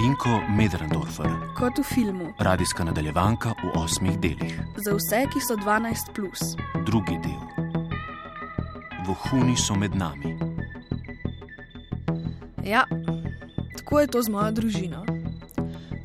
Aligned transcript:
Rinko 0.00 0.40
Medrendorfer, 0.56 1.30
Kot 1.58 1.78
v 1.78 1.82
filmu, 1.82 2.32
radijska 2.38 2.84
nadaljevanka 2.84 3.48
v 3.48 3.78
osmih 3.78 4.18
delih. 4.20 4.60
za 4.76 4.94
vse, 4.94 5.26
ki 5.32 5.40
so 5.40 5.56
12, 5.56 6.12
plus. 6.14 6.40
Drugi 6.86 7.18
del. 7.24 7.66
Vohuni 9.06 9.56
so 9.56 9.74
med 9.74 9.94
nami. 9.94 10.38
Ja, 12.64 12.84
tako 13.76 14.00
je 14.00 14.06
to 14.06 14.22
z 14.22 14.28
mojo 14.28 14.50
družino. 14.50 15.04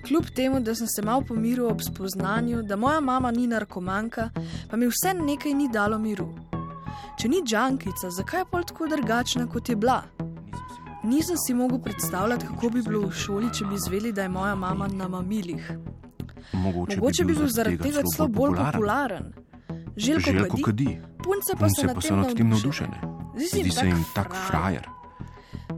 Kljub 0.07 0.25
temu, 0.35 0.59
da 0.59 0.75
sem 0.75 0.87
se 0.87 1.01
mal 1.01 1.21
pomiril 1.21 1.67
ob 1.67 1.81
spoznanju, 1.81 2.63
da 2.63 2.75
moja 2.75 2.99
mama 2.99 3.31
ni 3.31 3.47
narkomanka, 3.47 4.29
pa 4.69 4.77
mi 4.77 4.87
vse 4.87 5.13
nekaj 5.13 5.53
ni 5.53 5.69
dalo 5.69 5.99
miru. 5.99 6.33
Če 7.19 7.27
ni 7.27 7.41
džankica, 7.45 8.09
zakaj 8.09 8.39
je 8.39 8.45
pol 8.51 8.63
tako 8.63 8.87
drugačna, 8.87 9.47
kot 9.47 9.69
je 9.69 9.75
bila? 9.75 10.03
Nisem 11.05 11.37
si 11.37 11.53
mogel 11.53 11.79
predstavljati, 11.79 12.45
kako 12.47 12.69
bi 12.69 12.81
bilo 12.81 13.07
v 13.07 13.11
šoli, 13.11 13.53
če 13.53 13.65
bi 13.65 13.75
izvedeli, 13.75 14.13
da 14.13 14.21
je 14.21 14.29
moja 14.29 14.55
mama 14.55 14.87
na 14.87 15.07
mamilih. 15.07 15.71
Mogoče, 16.53 16.97
Mogoče 16.97 17.25
bi 17.25 17.33
bil 17.33 17.47
zaradi 17.47 17.77
tega 17.77 18.01
celo 18.15 18.27
bolj 18.27 18.55
popularen. 18.55 19.33
Željko, 19.97 20.31
Željko 20.31 20.49
kadi, 20.49 20.63
kadi, 20.63 20.99
punce 21.23 21.53
pa 21.59 21.69
so 21.69 21.81
punce 21.81 21.85
nad 21.85 21.95
pa 21.95 22.01
tem 22.01 22.09
so 22.09 22.15
nad 22.15 22.37
tem 22.37 22.49
navdušene. 22.49 22.97
navdušene. 23.01 23.49
Zdi 23.49 23.71
se 23.71 23.87
jim 23.87 24.03
tak 24.15 24.35
frajer. 24.47 24.89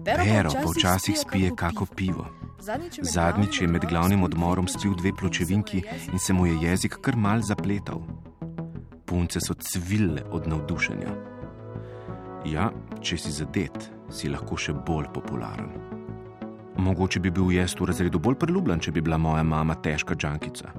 Pero 0.05 0.51
pa 0.53 0.71
včasih 0.77 1.19
spije 1.19 1.51
kako 1.55 1.85
pivo. 1.85 2.27
Zadnjič 3.01 3.61
je 3.61 3.67
med 3.67 3.85
glavnim 3.89 4.23
odmorom 4.23 4.67
spil 4.67 4.95
dve 4.95 5.11
pločevinki 5.19 5.83
in 6.11 6.19
se 6.19 6.33
mu 6.33 6.45
je 6.45 6.61
jezik 6.61 6.97
kar 7.01 7.15
mal 7.15 7.41
zapletal. 7.41 8.01
Punce 9.05 9.39
so 9.39 9.53
cvile 9.53 10.23
od 10.31 10.47
navdušenja. 10.47 11.11
Ja, 12.45 12.71
če 13.01 13.17
si 13.17 13.31
zadet, 13.31 13.91
si 14.09 14.29
lahko 14.29 14.57
še 14.57 14.73
bolj 14.73 15.09
popularen. 15.13 15.71
Mogoče 16.77 17.19
bi 17.19 17.31
bil 17.33 17.51
jaz 17.51 17.73
v 17.79 17.87
razredu 17.89 18.19
bolj 18.19 18.37
priljubljen, 18.39 18.79
če 18.79 18.91
bi 18.91 19.01
bila 19.01 19.17
moja 19.17 19.43
mama 19.43 19.75
težka 19.75 20.15
džankica. 20.15 20.71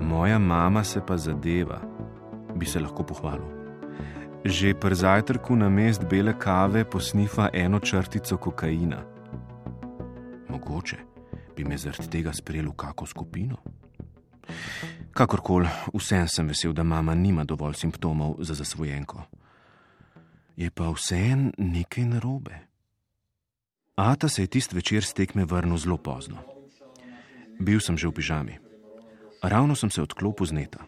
Moja 0.00 0.38
mama 0.38 0.84
se 0.84 1.00
pa 1.00 1.16
zadeva, 1.16 1.80
bi 2.54 2.66
se 2.66 2.80
lahko 2.80 3.02
pohvalil. 3.02 3.56
Že 4.44 4.74
pri 4.78 4.94
zajtrku 4.94 5.56
na 5.56 5.68
mest 5.68 6.04
bele 6.06 6.36
kave 6.38 6.84
posnifa 6.84 7.48
eno 7.52 7.80
črtico 7.80 8.36
kokaina. 8.36 9.02
Mogoče 10.48 10.98
bi 11.56 11.64
me 11.64 11.78
zaradi 11.78 12.08
tega 12.08 12.32
sprejel 12.32 12.70
v 12.70 12.76
kako 12.76 13.06
skupino. 13.06 13.56
Kakorkoli, 15.12 15.66
vsem 15.94 16.28
sem 16.28 16.46
vesel, 16.46 16.72
da 16.72 16.84
mama 16.84 17.14
nima 17.14 17.44
dovolj 17.44 17.74
simptomov 17.74 18.36
za 18.38 18.54
zasvojenko. 18.54 19.37
Je 20.58 20.70
pa 20.74 20.90
vsem 20.90 21.52
nekaj 21.54 22.04
narobe. 22.04 22.56
Ata 23.94 24.28
se 24.28 24.42
je 24.42 24.46
tist 24.46 24.72
večer 24.72 25.04
s 25.04 25.14
tekme 25.14 25.44
vrnil 25.44 25.78
zelo 25.78 25.96
pozno. 25.96 26.42
Bil 27.60 27.78
sem 27.80 27.94
že 27.98 28.10
v 28.10 28.12
pižami. 28.18 28.58
Ravno 29.42 29.78
sem 29.78 29.90
se 29.90 30.02
odklopil 30.02 30.46
z 30.46 30.52
neta. 30.52 30.82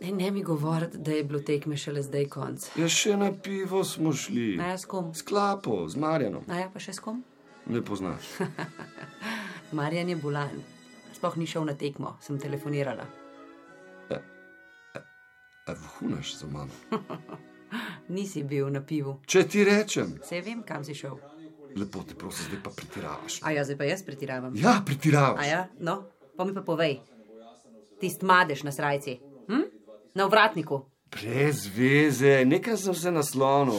Ne, 0.00 0.12
ne 0.12 0.30
mi 0.30 0.42
govoriti, 0.42 0.98
da 0.98 1.12
je 1.12 1.24
bilo 1.24 1.40
tekme 1.40 1.76
šele 1.76 2.02
zdaj 2.04 2.28
konc. 2.28 2.68
Ja, 2.76 2.88
še 2.88 3.16
na 3.16 3.32
pivo 3.32 3.80
smo 3.84 4.12
šli. 4.12 4.60
A 4.60 4.76
ja, 4.76 4.78
s 4.78 4.84
kom? 4.84 5.14
S 5.16 5.24
klapo, 5.24 5.88
z 5.88 5.96
Marjanom. 5.96 6.44
A 6.52 6.60
ja, 6.60 6.68
pa 6.68 6.76
še 6.76 6.92
s 6.92 7.00
kom? 7.00 7.24
Ne 7.72 7.80
poznaš. 7.80 8.36
Marjan 9.76 10.12
je 10.12 10.20
bolan. 10.20 10.60
Sploh 11.16 11.40
ni 11.40 11.48
šel 11.48 11.64
na 11.64 11.72
tekmo, 11.72 12.18
sem 12.20 12.36
telefonirala. 12.36 13.08
A 15.66 15.72
vohunaš 15.72 16.36
za 16.36 16.46
mano. 16.46 16.70
Nisi 18.08 18.42
bil 18.44 18.70
na 18.70 18.80
pivu. 18.80 19.18
Če 19.26 19.46
ti 19.48 19.64
rečem, 19.64 20.18
Sej 20.24 20.40
vem, 20.42 20.62
kam 20.62 20.84
si 20.84 20.94
šel. 20.94 21.16
lepo 21.76 22.02
te 22.02 22.14
prosim, 22.14 22.46
zdaj 22.48 22.62
pa 22.62 22.70
pretiravaš. 22.70 23.40
A 23.42 23.50
ja, 23.52 23.64
zdaj 23.64 23.76
pa 23.76 23.84
jaz 23.84 24.02
pretiravam. 24.02 24.52
Ja, 24.56 24.82
pretiravaš. 24.86 25.42
A 25.42 25.46
ja, 25.46 25.68
no, 25.80 26.04
pa 26.36 26.44
mi 26.44 26.54
pa 26.54 26.62
povej. 26.62 27.00
Tist 28.00 28.22
madež 28.22 28.62
na 28.62 28.72
srajci. 28.72 29.18
Hm? 29.48 29.64
Na 30.14 30.26
vratniku. 30.26 30.84
Brez 31.10 31.66
veze, 31.70 32.44
nekaj 32.44 32.76
sem 32.76 32.94
se 32.94 33.10
naslonil. 33.10 33.78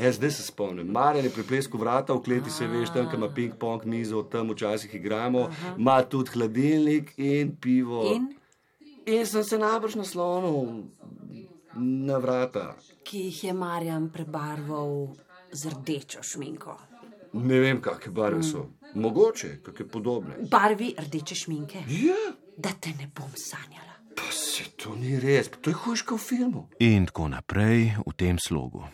Ja, 0.00 0.12
zdaj 0.12 0.30
se 0.30 0.42
spomnim. 0.42 0.86
Marjan 0.86 1.24
je 1.24 1.30
pri 1.30 1.42
plesku 1.42 1.78
vrata, 1.78 2.12
v 2.12 2.22
kleti 2.22 2.50
se 2.50 2.66
veš, 2.66 2.90
tam 2.92 3.06
ima 3.14 3.28
ping-pong 3.28 3.84
mizo, 3.84 4.22
tam 4.22 4.50
včasih 4.50 4.94
igramo, 4.94 5.46
ima 5.78 6.02
tudi 6.02 6.30
hladilnik 6.30 7.12
in 7.16 7.54
pivo. 7.56 8.02
In 8.14 8.26
in 9.06 9.26
sem 9.26 9.44
se 9.44 9.58
najbrž 9.58 9.94
naslonil 9.94 10.82
na 11.76 12.18
vrata. 12.18 12.74
ki 13.04 13.18
jih 13.18 13.44
je 13.44 13.52
Marjan 13.52 14.08
prebarval 14.10 15.14
z 15.52 15.70
rdečo 15.70 16.22
šminko. 16.22 16.76
Ne 17.32 17.60
vem, 17.60 17.80
kakšne 17.80 18.12
barve 18.12 18.42
so. 18.42 18.66
Mogoče, 18.94 19.60
kakšne 19.62 19.86
podobne. 19.88 20.34
Barvi 20.50 20.94
rdeče 20.98 21.34
šminke. 21.34 21.78
Ja, 21.88 22.16
Da 22.58 22.70
te 22.80 22.88
ne 22.88 23.10
bom 23.14 23.28
sanjala. 23.36 23.92
pa 24.16 24.22
se 24.32 24.64
to 24.76 24.94
ni 24.94 25.20
res, 25.20 25.50
to 25.60 25.70
je 25.70 25.74
hujška 25.74 26.14
v 26.14 26.18
filmu. 26.18 26.68
In 26.80 27.06
tako 27.06 27.28
naprej 27.28 27.92
v 28.06 28.12
tem 28.16 28.38
slogu. 28.38 28.84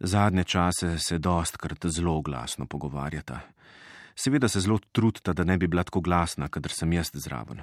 Zadnje 0.00 0.44
čase 0.44 0.98
se 0.98 1.18
dostkrat 1.18 1.86
zelo 1.86 2.22
glasno 2.22 2.66
pogovarjata. 2.66 3.40
Seveda 4.16 4.48
se 4.48 4.60
zelo 4.60 4.78
trudita, 4.92 5.32
da 5.32 5.44
ne 5.44 5.58
bi 5.58 5.66
bila 5.66 5.84
tako 5.84 6.00
glasna, 6.00 6.48
kadar 6.48 6.72
sem 6.72 6.92
jaz 6.92 7.10
zraven. 7.14 7.60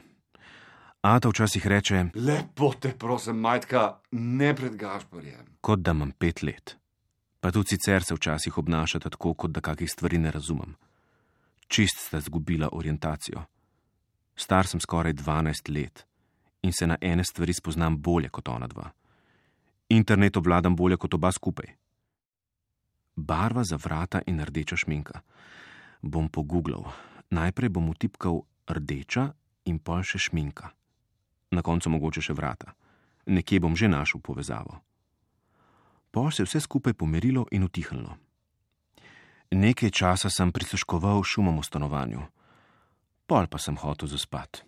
Ata 1.01 1.29
včasih 1.29 1.67
reče, 1.67 2.05
Lepo 2.15 2.73
te 2.79 2.93
prosim, 2.97 3.39
majtka, 3.39 3.99
ne 4.11 4.55
pred 4.55 4.75
Gašporjem. 4.75 5.45
kot 5.61 5.79
da 5.79 5.91
imam 5.91 6.11
pet 6.11 6.43
let. 6.43 6.77
Pa 7.39 7.51
tudi 7.51 7.67
sicer 7.67 8.03
se 8.03 8.13
včasih 8.15 8.57
obnašata 8.57 9.09
tako, 9.09 9.33
kot 9.33 9.51
da 9.51 9.61
kakih 9.61 9.91
stvari 9.91 10.17
ne 10.17 10.31
razumem. 10.31 10.75
Čist 11.67 11.97
sta 11.97 12.19
zgubila 12.19 12.69
orientacijo. 12.71 13.43
Star 14.35 14.67
sem 14.67 14.79
skoraj 14.79 15.13
12 15.13 15.69
let 15.73 16.05
in 16.61 16.73
se 16.73 16.87
na 16.87 16.97
ene 17.01 17.23
stvari 17.23 17.53
spoznam 17.53 18.01
bolje 18.01 18.29
kot 18.29 18.47
ona 18.47 18.67
dva. 18.67 18.91
Internet 19.89 20.37
obvladam 20.37 20.75
bolje 20.75 20.97
kot 20.97 21.13
oba 21.13 21.31
skupaj. 21.31 21.65
Barva 23.15 23.63
za 23.63 23.75
vrata 23.75 24.21
in 24.25 24.39
rdeča 24.39 24.75
šminka. 24.75 25.21
Bom 26.01 26.29
pogooglal. 26.29 26.83
Najprej 27.29 27.69
bom 27.69 27.89
utipkal 27.89 28.41
rdeča 28.69 29.33
in 29.65 29.79
pol 29.79 30.03
še 30.03 30.17
šminka. 30.17 30.69
Na 31.51 31.61
koncu 31.61 31.89
mogoče 31.89 32.21
še 32.21 32.33
vrata. 32.33 32.71
Nekje 33.25 33.59
bom 33.59 33.75
že 33.75 33.91
našel 33.91 34.21
povezavo. 34.23 34.79
Pol 36.11 36.31
se 36.31 36.41
je 36.41 36.47
vse 36.47 36.59
skupaj 36.59 36.93
pomirilo 36.93 37.45
in 37.51 37.63
utihnilo. 37.63 38.17
Nekaj 39.51 39.91
časa 39.91 40.29
sem 40.31 40.51
prisluškoval 40.51 41.23
šumom 41.23 41.59
v 41.59 41.67
stanovanju, 41.67 42.21
pol 43.27 43.47
pa 43.51 43.59
sem 43.59 43.75
hotel 43.75 44.07
zaspati. 44.07 44.63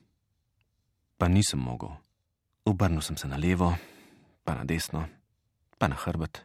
Pa 1.18 1.28
nisem 1.32 1.60
mogel. 1.60 1.96
Obrnil 2.68 3.04
sem 3.04 3.16
se 3.16 3.28
na 3.28 3.40
levo, 3.40 3.76
pa 4.44 4.56
na 4.56 4.64
desno, 4.64 5.08
pa 5.80 5.88
na 5.88 5.96
hrbet, 5.96 6.44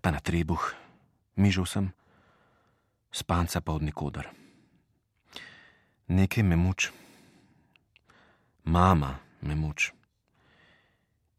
pa 0.00 0.12
na 0.12 0.20
trebuh, 0.20 0.60
mižal 1.36 1.64
sem, 1.68 1.92
spanca 3.12 3.60
pa 3.60 3.72
od 3.72 3.84
nikoder. 3.84 4.28
Nekaj 6.08 6.44
me 6.44 6.56
muč, 6.56 6.92
mama 8.64 9.31
me 9.42 9.54
muč. 9.54 9.92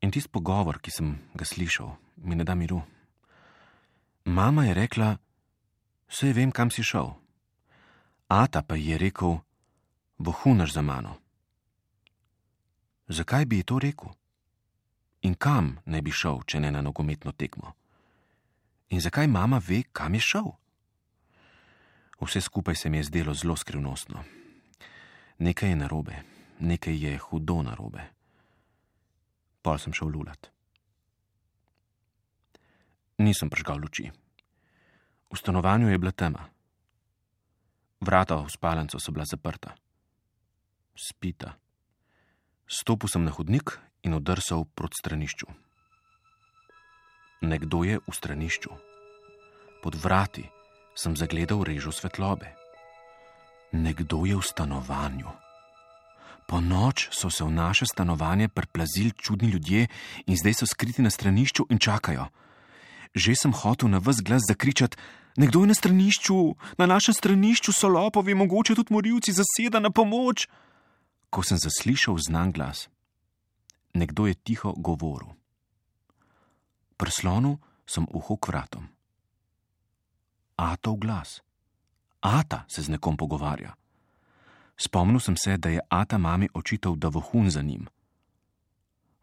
In 0.02 0.12
tisti 0.12 0.30
pogovor, 0.30 0.80
ki 0.84 0.91
sem 0.91 1.16
ga 1.34 1.46
slišal, 1.46 1.96
mi 2.28 2.36
ne 2.36 2.44
da 2.44 2.56
miru. 2.56 2.81
Mama 4.25 4.66
je 4.66 4.74
rekla, 4.74 5.18
vse 6.12 6.34
vem, 6.34 6.52
kam 6.52 6.72
si 6.72 6.84
šel. 6.84 7.14
Ata 8.28 8.64
pa 8.64 8.75
ji 8.75 8.91
je 8.91 8.97
rekel, 8.97 9.38
vohunaš 10.18 10.74
za 10.74 10.81
mano. 10.81 11.16
Zakaj 13.08 13.46
bi 13.46 13.58
ji 13.58 13.64
to 13.64 13.80
rekel? 13.80 14.12
In 15.22 15.35
kam 15.35 15.79
naj 15.85 16.02
bi 16.02 16.11
šel, 16.11 16.44
če 16.47 16.59
ne 16.59 16.72
na 16.72 16.82
nogometno 16.82 17.32
tekmo? 17.32 17.72
In 18.90 18.99
zakaj 18.99 19.28
mama 19.28 19.61
ve, 19.64 19.84
kam 19.91 20.14
je 20.14 20.20
šel? 20.20 20.52
Vse 22.20 22.41
skupaj 22.41 22.76
se 22.76 22.90
mi 22.90 22.97
je 22.97 23.03
zdelo 23.03 23.34
zelo 23.34 23.56
skrivnostno. 23.56 24.23
Nekaj 25.40 25.70
je 25.70 25.76
narobe, 25.76 26.23
nekaj 26.63 26.95
je 26.95 27.17
hudo 27.19 27.59
narobe. 27.61 28.07
Pol 29.63 29.77
sem 29.77 29.93
šel 29.93 30.11
lulat. 30.11 30.47
Nisem 33.19 33.51
prižgal 33.51 33.79
luči. 33.79 34.09
V 35.31 35.35
stanovanju 35.37 35.91
je 35.91 35.99
bila 35.99 36.11
tema. 36.11 36.47
Vrata 38.03 38.35
v 38.41 38.49
spalnico 38.49 38.99
so 38.99 39.11
bila 39.11 39.25
zaprta. 39.27 39.75
Spita. 40.95 41.55
Stopil 42.67 43.09
sem 43.09 43.23
na 43.23 43.31
hodnik 43.31 43.79
in 44.03 44.15
odrsal 44.15 44.65
proti 44.65 44.99
stranišču. 44.99 45.47
Nekdo 47.43 47.83
je 47.83 47.99
v 47.99 48.11
stranišču. 48.11 48.71
Pod 49.83 49.95
vrati 49.99 50.47
sem 50.95 51.15
zagledal 51.15 51.63
režo 51.63 51.91
svetlobe. 51.91 52.55
Nekdo 53.73 54.23
je 54.23 54.35
v 54.37 54.43
stanovanju. 54.43 55.42
Po 56.47 56.61
noč 56.61 57.07
so 57.11 57.29
se 57.29 57.43
v 57.43 57.51
naše 57.51 57.85
stanovanje 57.85 58.47
priplazili 58.47 59.11
čudni 59.11 59.49
ljudje 59.49 59.87
in 60.25 60.37
zdaj 60.37 60.53
so 60.53 60.66
skriti 60.66 61.01
na 61.01 61.09
stranišču 61.09 61.66
in 61.69 61.79
čakajo. 61.79 62.28
Že 63.16 63.35
sem 63.35 63.53
hotel 63.53 63.90
na 63.90 63.97
vse 63.97 64.23
glas 64.23 64.41
zakričati: 64.47 64.97
Nekdo 65.37 65.61
je 65.61 65.67
na 65.67 65.73
stranišču, 65.73 66.55
na 66.78 66.85
našem 66.85 67.13
stranišču 67.13 67.73
so 67.73 67.87
lopovi, 67.87 68.34
mogoče 68.34 68.75
tudi 68.75 68.93
morilci, 68.93 69.34
zaseda 69.34 69.79
na 69.79 69.90
pomoč. 69.90 70.47
Ko 71.29 71.43
sem 71.43 71.57
zaslišal 71.57 72.17
znan 72.17 72.51
glas, 72.51 72.89
nekdo 73.93 74.28
je 74.28 74.34
tiho 74.34 74.73
govoril. 74.78 75.34
Prslonu 76.97 77.57
sem 77.85 78.05
uho 78.13 78.37
k 78.37 78.47
vratom. 78.47 78.85
Atov 80.55 81.01
glas. 81.01 81.41
Ata 82.22 82.66
se 82.69 82.81
z 82.81 82.89
nekom 82.89 83.17
pogovarja. 83.17 83.73
Spomnil 84.78 85.20
sem 85.20 85.37
se, 85.37 85.58
da 85.58 85.70
je 85.70 85.81
Ata 85.90 86.17
mami 86.17 86.49
očital, 86.53 86.96
da 86.96 87.08
vohun 87.08 87.49
za 87.49 87.61
njim. 87.61 87.87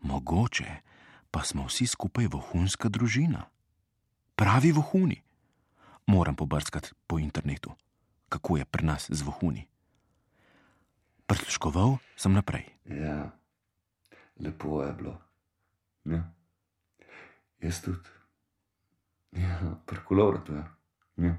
Mogoče 0.01 0.77
pa 1.31 1.43
smo 1.43 1.67
vsi 1.67 1.87
skupaj 1.87 2.27
vohunska 2.27 2.89
družina. 2.89 3.47
Pravi 4.35 4.73
vohuni. 4.73 5.23
Moram 6.07 6.37
pobrskati 6.37 6.91
po 7.07 7.19
internetu, 7.19 7.71
kako 8.29 8.57
je 8.57 8.65
pri 8.65 8.85
nas 8.85 9.11
z 9.11 9.23
vohuni. 9.23 9.67
Prisluškoval 11.27 11.99
sem 12.17 12.33
naprej. 12.33 12.65
Ja, 12.85 13.31
lepo 14.41 14.83
je 14.83 14.93
bilo. 14.93 15.21
Ja. 16.05 16.33
Jaz 17.61 17.83
tudi. 17.83 18.09
Ja, 19.33 19.77
prekulovrat 19.87 20.49
je. 20.49 20.65
Ja. 21.17 21.37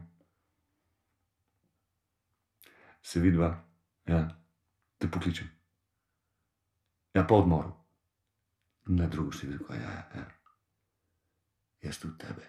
Se 3.02 3.20
vidva, 3.20 3.64
ja, 4.08 4.22
te 4.98 5.10
pokličem. 5.12 5.50
Ja, 7.14 7.26
po 7.28 7.42
odmoru. 7.42 7.74
Na 8.92 9.08
drugo 9.12 9.36
številko, 9.36 9.76
ja, 9.78 9.92
ja, 9.92 10.24
ja. 10.24 10.26
Jaz 11.82 12.00
tudi 12.02 12.18
tebe. 12.22 12.48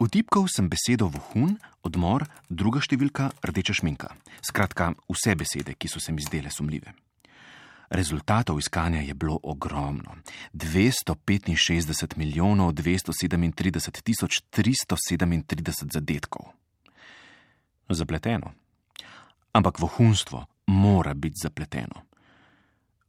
Vtipkal 0.00 0.46
sem 0.48 0.68
besedo 0.72 1.10
vohun, 1.12 1.58
odmor, 1.84 2.24
druga 2.48 2.80
številka, 2.80 3.28
rdeča 3.44 3.76
šminka. 3.76 4.14
Skratka, 4.40 4.94
vse 5.12 5.36
besede, 5.36 5.74
ki 5.76 5.90
so 5.92 6.00
se 6.00 6.14
mi 6.16 6.24
zdele 6.24 6.48
sumljive. 6.48 6.94
Rezultatov 7.90 8.60
iskanja 8.62 9.02
je 9.04 9.14
bilo 9.14 9.36
ogromno. 9.42 10.16
265 10.54 12.16
milijonov 12.16 12.72
237 12.72 14.00
tisoč 14.00 14.40
337 14.48 15.92
zadetkov. 15.92 16.48
Zapleteno. 17.90 18.54
Ampak 19.52 19.78
vohunstvo 19.78 20.46
mora 20.66 21.14
biti 21.14 21.42
zapleteno. 21.42 22.06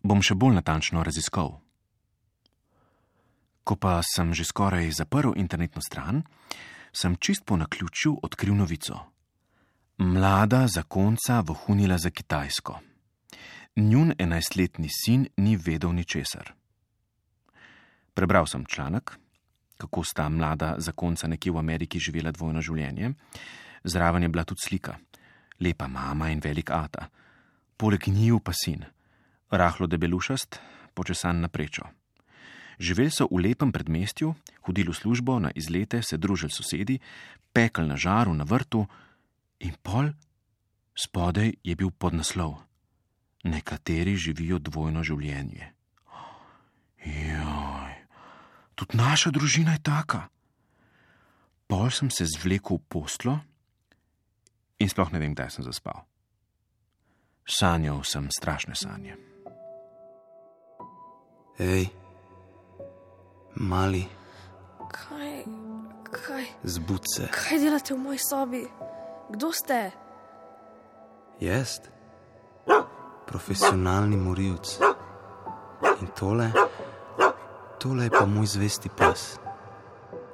Bom 0.03 0.21
še 0.25 0.33
bolj 0.33 0.57
natančno 0.57 1.03
raziskal. 1.05 1.59
Ko 3.61 3.77
pa 3.77 4.01
sem 4.01 4.33
že 4.33 4.47
skoraj 4.47 4.89
zaprl 4.97 5.37
internetno 5.37 5.81
stran, 5.85 6.23
sem 6.89 7.15
čist 7.21 7.45
po 7.45 7.57
naključju 7.57 8.17
odkril 8.25 8.57
novico. 8.57 8.97
Mlada 10.01 10.65
zakonca 10.67 11.41
vohunila 11.45 11.97
za 11.97 12.09
Kitajsko. 12.09 12.79
Njun 13.75 14.13
enajstletni 14.17 14.89
sin 14.89 15.27
ni 15.37 15.55
vedel 15.55 15.93
ničesar. 15.93 16.53
Prebral 18.13 18.49
sem 18.49 18.65
članek, 18.65 19.13
kako 19.77 20.03
sta 20.03 20.29
mlada 20.29 20.75
zakonca 20.77 21.27
nekje 21.27 21.51
v 21.51 21.57
Ameriki 21.57 21.99
živela 21.99 22.31
dvojno 22.31 22.61
življenje, 22.61 23.13
zraven 23.83 24.23
je 24.23 24.29
bila 24.29 24.43
tudi 24.43 24.65
slika, 24.65 24.97
lepa 25.61 25.87
mama 25.87 26.29
in 26.29 26.41
velik 26.43 26.71
ata, 26.73 27.07
poleg 27.77 28.07
njiju 28.07 28.39
pa 28.39 28.53
sin, 28.53 28.85
rahlo 29.51 29.87
debelušast, 29.87 30.59
počesan 30.93 31.41
na 31.41 31.47
prečo. 31.47 31.85
Živeli 32.81 33.11
so 33.13 33.27
v 33.29 33.45
lepem 33.45 33.71
predmestju, 33.71 34.33
hodili 34.65 34.89
v 34.89 34.97
službo, 34.97 35.39
na 35.39 35.51
izlete, 35.55 36.01
se 36.01 36.17
družili 36.17 36.51
sosedi, 36.51 36.97
pekli 37.53 37.85
na 37.85 37.97
žaru, 37.97 38.33
na 38.33 38.43
vrtu 38.43 38.87
in 39.61 39.77
pol 39.83 40.09
spodaj 40.97 41.53
je 41.63 41.75
bil 41.75 41.91
podnaslov. 41.91 42.57
Nekateri 43.43 44.17
živijo 44.17 44.57
dvojno 44.59 45.03
življenje. 45.03 45.73
Joj, 47.05 47.93
tudi 48.75 48.97
naša 48.97 49.29
družina 49.33 49.77
je 49.77 49.85
taka. 49.85 50.27
Pol 51.69 51.89
sem 51.89 52.09
se 52.09 52.25
zvlekel 52.25 52.77
v 52.77 52.85
poslo 52.89 53.39
in 54.81 54.89
sploh 54.89 55.11
ne 55.13 55.19
vem, 55.21 55.33
kdaj 55.35 55.49
sem 55.55 55.65
zaspal. 55.65 56.01
Sanjal 57.45 58.01
sem 58.07 58.27
strašne 58.33 58.75
sanje. 58.77 59.15
Hej, 61.61 61.89
mali, 63.55 64.07
Kaj, 64.91 65.43
kaj, 66.11 66.45
zbud 66.63 67.05
se. 67.15 67.27
kaj 67.31 67.59
delate 67.59 67.93
v 67.93 67.97
moji 67.97 68.19
sobi? 68.19 68.63
Kdo 69.31 69.51
ste? 69.55 69.91
Jaz, 71.39 71.79
profesionalni 73.27 74.17
morilc. 74.17 74.79
In 76.01 76.07
tole, 76.17 76.51
tole 77.79 78.03
je 78.03 78.11
pa 78.11 78.25
moj 78.25 78.45
zvesti 78.51 78.89
pes. 78.89 79.37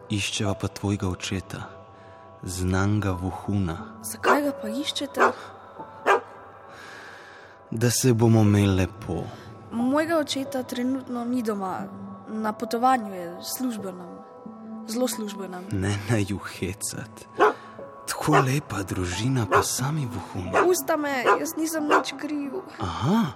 Iščeva 0.10 0.56
pa 0.56 0.68
tvojega 0.68 1.10
očeta, 1.12 1.62
znanga 2.44 3.12
vohuna, 3.12 3.78
Zakaj 4.04 4.42
ga 4.42 4.52
pa 4.52 4.70
iščete? 4.70 5.32
da 7.72 7.90
se 7.90 8.14
bomo 8.14 8.42
imeli 8.42 8.76
lepo. 8.76 9.24
Mojega 9.72 10.18
očeta 10.18 10.64
trenutno 10.64 11.26
ni 11.26 11.44
doma, 11.44 11.84
na 12.28 12.54
potovanju 12.54 13.14
je 13.14 13.38
službenem, 13.44 14.08
zelo 14.88 15.08
službenem. 15.08 15.66
Ne 15.72 15.98
naj 16.10 16.34
uhecat. 16.34 17.28
Tako 18.08 18.32
lepa 18.38 18.84
družina, 18.84 19.46
pa 19.46 19.64
sami 19.64 20.08
vohuni. 20.08 20.52
Pusta 20.64 20.98
me, 20.98 21.12
jaz 21.40 21.56
nisem 21.58 21.84
nič 21.84 22.14
kriv, 22.18 22.52
Aha, 22.80 23.36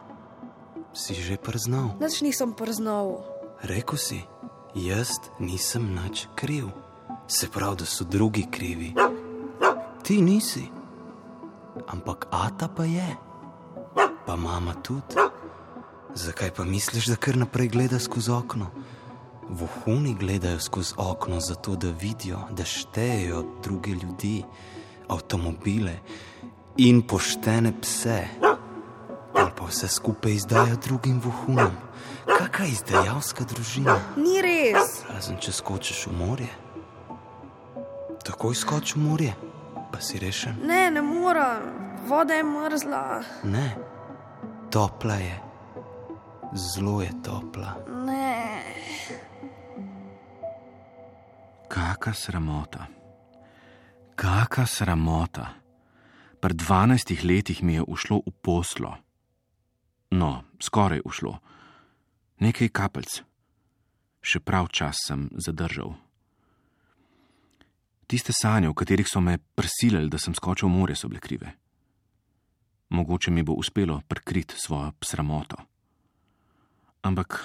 si 0.94 1.14
že 1.14 1.36
priznal. 1.38 1.92
nič 2.00 2.22
nisem 2.22 2.54
prznal. 2.54 3.20
Rekl 3.62 3.96
si, 3.96 4.24
jaz 4.76 5.12
nisem 5.40 5.92
nič 5.92 6.28
kriv. 6.36 6.72
Se 7.32 7.48
pravi, 7.48 7.76
da 7.76 7.86
so 7.86 8.04
drugi 8.04 8.48
krivi. 8.52 8.94
Ti 10.04 10.22
nisi. 10.22 10.68
Ampak 11.88 12.28
Ata 12.32 12.68
pa 12.68 12.84
je. 12.84 13.16
Pa 14.26 14.36
mama 14.36 14.74
tudi. 14.74 15.16
Zakaj 16.14 16.52
pa 16.52 16.64
misliš, 16.64 17.06
da 17.06 17.16
kar 17.16 17.38
naprej 17.38 17.68
gleda 17.68 18.00
skozi 18.00 18.32
okno? 18.32 18.68
Vohuni 19.50 20.16
gledajo 20.20 20.60
skozi 20.60 20.94
okno 20.98 21.40
zato, 21.40 21.76
da 21.76 21.88
vidijo, 22.02 22.40
da 22.52 22.66
štejejo 22.66 23.46
druge 23.64 23.92
ljudi, 23.92 24.44
avtomobile 25.08 26.00
in 26.78 27.02
poštene 27.02 27.72
pse. 27.82 28.28
Ali 29.34 29.52
pa 29.58 29.66
vse 29.70 29.88
skupaj 29.88 30.32
izdajo 30.32 30.76
drugim 30.84 31.22
vohunom. 31.24 31.72
Kakšna 32.38 32.66
izdajalska 32.66 33.44
družina? 33.44 33.96
Ni 34.18 34.42
res, 34.42 35.00
Razen 35.10 35.40
če 35.40 35.52
skočiš 35.52 36.08
v 36.12 36.18
morje. 36.20 36.52
Takoj 38.22 38.56
skoči 38.56 38.96
v 38.96 39.02
morje, 39.02 39.34
pa 39.92 40.00
si 40.00 40.20
rešen. 40.20 40.56
ne, 40.66 40.92
ne 40.92 41.02
morem, 41.02 41.98
voda 42.08 42.34
je 42.34 42.44
mrzla. 42.44 43.22
Ne, 43.44 43.76
topla 44.72 45.14
je, 45.14 45.36
zelo 46.54 47.02
je 47.02 47.12
topla. 47.24 47.76
Ne, 48.06 48.62
Kaka 51.72 52.14
sramota. 52.14 52.88
Kaka 54.16 54.66
sramota. 54.66 55.48
Pred 56.40 56.56
dvanajstih 56.58 57.24
letih 57.24 57.64
mi 57.64 57.74
je 57.74 57.84
ušlo 57.88 58.18
v 58.28 58.32
poslo. 58.42 58.98
No, 60.12 60.44
skoraj 60.60 61.00
ušlo. 61.06 61.40
Nekaj 62.44 62.70
kapljic. 62.70 63.24
Še 64.22 64.40
prav 64.44 64.68
čas 64.68 65.00
sem 65.08 65.30
zadržal. 65.40 65.96
Tiste 68.12 68.34
sanje, 68.36 68.68
v 68.68 68.76
katerih 68.76 69.08
so 69.08 69.22
me 69.24 69.38
prisilili, 69.40 70.10
da 70.12 70.20
sem 70.20 70.36
skočil 70.36 70.68
v 70.68 70.76
more, 70.76 70.96
so 71.00 71.08
bile 71.08 71.22
krive. 71.24 71.54
Mogoče 72.92 73.32
mi 73.32 73.44
bo 73.44 73.56
uspelo 73.56 74.02
prikriti 74.08 74.58
svojo 74.60 74.92
sramoto. 75.00 75.56
Ampak 77.08 77.40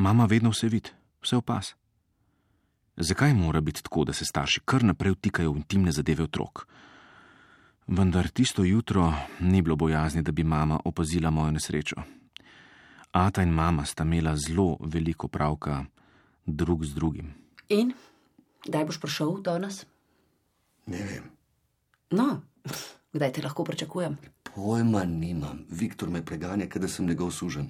mama 0.00 0.24
vedno 0.24 0.48
vse 0.48 0.72
vidi, 0.72 0.90
vse 1.20 1.36
opas. 1.36 1.74
Zakaj 2.96 3.34
mora 3.34 3.60
biti 3.60 3.82
tako, 3.82 4.06
da 4.08 4.16
se 4.16 4.24
starši 4.24 4.64
kar 4.64 4.84
naprej 4.84 5.12
vtikajo 5.18 5.52
v 5.52 5.60
intimne 5.60 5.92
zadeve 5.92 6.24
otrok? 6.24 6.64
Vendar 7.86 8.32
tisto 8.32 8.64
jutro 8.64 9.12
ni 9.40 9.60
bilo 9.62 9.76
bojazni, 9.76 10.22
da 10.22 10.32
bi 10.32 10.44
mama 10.44 10.80
opazila 10.84 11.30
mojo 11.30 11.50
nesrečo. 11.50 12.00
Ata 13.12 13.42
in 13.42 13.52
mama 13.52 13.84
sta 13.84 14.08
imela 14.08 14.36
zelo 14.36 14.78
veliko 14.80 15.28
pravka 15.28 15.84
drug 16.46 16.84
z 16.84 16.94
drugim. 16.94 17.34
In 17.68 17.92
kdaj 18.66 18.84
boš 18.84 19.00
prišel 19.00 19.40
do 19.42 19.58
nas? 19.58 19.84
Ne 20.86 21.04
vem, 21.04 21.24
No, 22.10 22.40
kdaj 23.14 23.32
te 23.32 23.42
lahko 23.42 23.64
pričakujem? 23.64 24.16
pojma 24.54 25.04
nimam. 25.04 25.64
Viktor 25.70 26.10
me 26.10 26.24
preganja, 26.24 26.66
da 26.66 26.88
sem 26.88 27.06
njegov 27.06 27.30
sužen. 27.30 27.68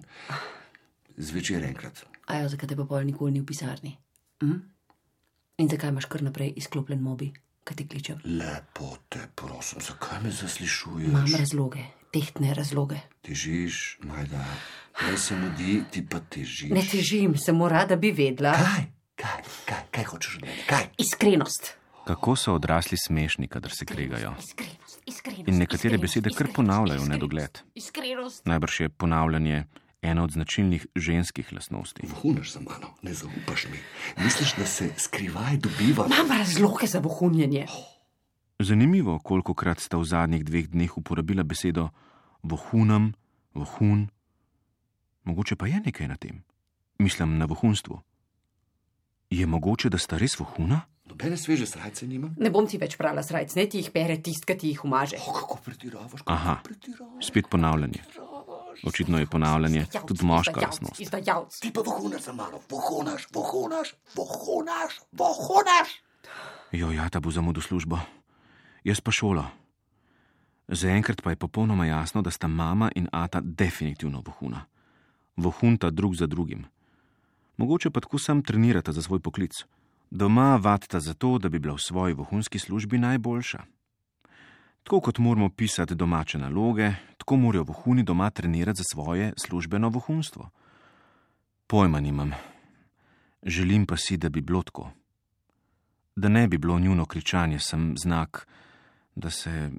Zvečer 1.16 1.64
enkrat. 1.64 2.04
A 2.26 2.35
ja, 2.38 2.49
zakaj 2.49 2.68
te 2.68 2.76
pa 2.76 2.85
pol 2.85 3.04
nikoli 3.04 3.33
ni 3.33 3.40
v 3.40 3.47
pisarni? 3.47 3.97
Hm? 4.40 4.57
In 5.59 5.68
zakaj 5.68 5.90
imaš 5.90 6.07
kar 6.07 6.23
naprej 6.23 6.52
izklopljen 6.57 7.02
mobi, 7.02 7.33
kaj 7.64 7.76
ti 7.76 7.88
kličem? 7.88 8.21
Lepo 8.25 8.97
te 9.09 9.26
prosim, 9.35 9.83
zakaj 9.83 10.23
me 10.23 10.30
zaslišuješ? 10.30 11.09
Imam 11.11 11.35
razloge, 11.35 11.83
tehtne 12.14 12.54
razloge. 12.54 13.00
Težiš, 13.26 13.99
majda. 14.07 14.45
Kaj 14.92 15.16
se 15.18 15.37
mudi, 15.37 15.83
ti 15.90 16.07
pa 16.07 16.21
težiš. 16.21 16.71
Ne 16.71 16.83
težim, 16.87 17.35
samo 17.38 17.68
rada 17.68 17.97
bi 17.97 18.12
vedela. 18.14 18.54
Kaj, 18.54 18.87
kaj, 19.16 19.42
kaj, 19.99 20.05
hočeš 20.05 20.37
od 20.37 20.43
mene? 20.47 20.62
Kaj? 20.67 20.85
Iskrenost. 20.99 21.75
Kako 22.07 22.37
so 22.37 22.55
odrasli 22.55 22.99
smešni, 22.99 23.49
kadar 23.49 23.71
se 23.75 23.85
kregajo. 23.85 24.33
Iskrenost, 24.38 25.02
iskrenost. 25.07 25.49
In 25.49 25.59
nekatere 25.59 25.95
iskrenost, 25.95 26.02
besede 26.02 26.31
kar 26.31 26.49
ponavljajo 26.55 27.00
v 27.00 27.02
iskrenost, 27.02 27.11
nedogled. 27.11 27.59
Iskrenost. 27.75 28.47
Najbrž 28.47 28.81
je 28.81 28.88
ponavljanje 28.88 29.64
ena 30.02 30.23
od 30.25 30.31
značilnih 30.31 30.87
ženskih 30.95 31.52
lastnosti. 31.52 32.07
Vohunaš 32.07 32.52
za 32.52 32.61
mano, 32.61 32.95
ne 33.02 33.14
zaupaš 33.14 33.67
mi. 33.73 33.78
Misliš, 34.25 34.55
da 34.57 34.67
se 34.67 34.90
skrivaj 34.97 35.57
dobiva? 35.57 36.07
Imam 36.07 36.38
razloge 36.38 36.87
za 36.87 36.99
vohunjenje. 36.99 37.67
Zanimivo, 38.59 39.19
koliko 39.19 39.55
krat 39.55 39.81
sta 39.81 39.99
v 39.99 40.05
zadnjih 40.05 40.45
dveh 40.45 40.69
dneh 40.71 40.99
uporabila 40.99 41.43
besedo 41.43 41.88
vohunam, 42.43 43.12
vohun. 43.55 44.09
Mogoče 45.25 45.57
pa 45.57 45.67
je 45.67 45.83
nekaj 45.85 46.09
na 46.09 46.17
tem. 46.17 46.43
Mislim 46.99 47.38
na 47.38 47.45
vohunstvo. 47.45 48.02
Je 49.31 49.47
mogoče, 49.47 49.89
da 49.89 49.99
sta 49.99 50.19
res 50.19 50.39
vohuna? 50.39 50.81
Nobene 51.09 51.37
sveže 51.37 51.67
srajce 51.67 52.07
nimam. 52.07 52.35
Ne 52.41 52.51
bom 52.51 52.67
ti 52.69 52.79
več 52.81 52.97
prala 52.97 53.23
srajc, 53.25 53.55
ne 53.57 53.67
ti 53.69 53.81
jih 53.81 53.91
pere 53.93 54.17
tist, 54.23 54.45
ki 54.49 54.57
ti 54.59 54.73
jih 54.73 54.85
umaže. 54.85 55.17
O, 55.27 55.33
kako 55.33 55.59
pretiravaš, 55.65 56.21
kako 56.23 56.33
Aha, 56.33 56.59
pretiravaš. 56.65 57.27
spet 57.27 57.49
ponavljanje. 57.51 58.03
Očitno 58.87 59.19
je 59.19 59.27
ponavljanje 59.27 59.87
tudi 60.07 60.25
moška 60.25 60.61
lastnost. 60.61 61.01
Izdajalc. 61.01 61.59
Ti 61.61 61.73
pa 61.75 61.81
vohunaš 61.81 62.23
za 62.23 62.33
mano, 62.33 62.61
vohunaš, 62.71 63.27
vohunaš, 63.35 63.95
vohunaš, 64.15 65.01
vohunaš. 65.13 65.89
Jo, 66.73 66.93
ja, 66.93 67.09
ta 67.09 67.21
bo 67.21 67.31
zamudil 67.31 67.63
službo. 67.63 67.99
Jaz 68.85 69.01
pa 69.01 69.11
šolo. 69.11 69.45
Zaenkrat 70.69 71.23
pa 71.25 71.31
je 71.31 71.37
popolnoma 71.37 71.87
jasno, 71.87 72.23
da 72.23 72.31
sta 72.31 72.49
mama 72.49 72.91
in 72.95 73.09
ata 73.13 73.41
definitivno 73.41 74.23
vohuna. 74.27 74.65
Vohunta 75.37 75.91
drug 75.91 76.15
za 76.15 76.27
drugim. 76.27 76.67
Mogoče 77.59 77.91
pa 77.91 78.00
tako 78.00 78.19
sam 78.19 78.43
trenirata 78.43 78.93
za 78.93 79.03
svoj 79.03 79.21
poklic. 79.21 79.53
Doma 80.11 80.57
vadita 80.57 81.00
zato, 81.00 81.38
da 81.38 81.49
bi 81.49 81.59
bila 81.59 81.75
v 81.75 81.79
svoji 81.79 82.15
vohunski 82.15 82.59
službi 82.59 82.99
najboljša. 82.99 83.62
Tako 84.83 85.00
kot 85.00 85.19
moramo 85.19 85.50
pisati 85.50 85.95
domače 85.95 86.38
naloge, 86.38 86.93
tako 87.17 87.37
morajo 87.37 87.65
vohuni 87.65 88.03
doma 88.03 88.31
trenirati 88.31 88.77
za 88.77 88.85
svoje 88.93 89.33
službeno 89.37 89.88
vohunstvo. 89.88 90.50
Pojma 91.67 92.00
nimam. 92.00 92.33
Želim 93.43 93.87
pa 93.87 93.97
si, 93.97 94.17
da 94.17 94.29
bi 94.29 94.41
bilo 94.41 94.62
tako. 94.62 94.91
Da 96.17 96.29
ne 96.29 96.49
bi 96.49 96.59
bilo 96.59 96.79
njuno 96.79 97.05
kričanje, 97.07 97.59
sem 97.59 97.95
znak, 98.03 98.47
da 99.15 99.31
se 99.31 99.71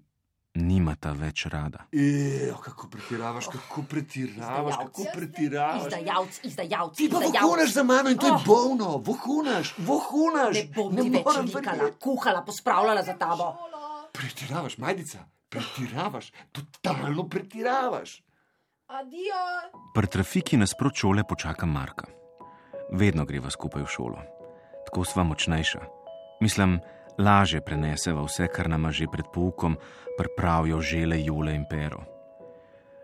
nimata 0.56 1.12
več 1.12 1.46
rada. 1.46 1.86
Ejo, 1.94 2.56
kako 2.64 2.90
pretiravaš, 2.90 3.48
kako 3.48 3.84
pretiravaš, 3.84 4.76
kako 4.78 5.04
pretiravaš. 5.14 5.86
Izdajalc, 5.86 6.40
izdajalc. 6.44 6.96
Ti 6.98 7.10
pa 7.12 7.18
izdajalc. 7.18 7.44
vohunaš 7.44 7.74
za 7.74 7.84
mano 7.84 8.10
in 8.10 8.18
to 8.18 8.28
je 8.28 8.34
Oh. 8.34 8.46
bolno, 8.46 8.98
vohunaš, 8.98 9.74
vohunaš. 9.78 10.56
Ne 10.56 10.64
bom 10.76 10.96
ti 10.96 11.10
več 11.10 11.56
likala, 11.56 11.92
kuhala, 12.00 12.42
pospravljala 12.42 13.04
za 13.04 13.14
tabo. 13.14 13.56
Pretiravaš, 14.14 14.78
majdica, 14.78 15.20
pretiravaš, 15.50 16.32
totalno 16.52 17.30
pretiravaš. 17.30 18.24
Adijo! 18.88 19.44
Pri 19.94 20.08
trafiki 20.08 20.58
nasprot 20.58 20.96
šole 20.96 21.24
počaka 21.24 21.66
Marka. 21.66 22.08
Vedno 22.92 23.26
greva 23.26 23.50
skupaj 23.50 23.84
v 23.84 23.88
šolo. 23.88 24.18
Tako 24.86 25.04
sva 25.06 25.24
močnejša. 25.24 25.80
Mislim, 26.42 26.80
lažje 27.20 27.62
preneseva 27.62 28.24
vse, 28.24 28.48
kar 28.48 28.70
nama 28.70 28.92
že 28.92 29.08
pred 29.12 29.26
poukom 29.34 29.78
pripravijo 30.18 30.82
žele, 30.82 31.22
jule 31.24 31.56
in 31.56 31.66
pero. 31.70 32.04